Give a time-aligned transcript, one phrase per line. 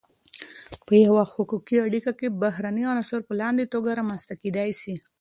[0.85, 4.95] په یوه حقوقی اړیکی کی بهرنی عنصر په لاندی توګه رامنځته کیدای سی: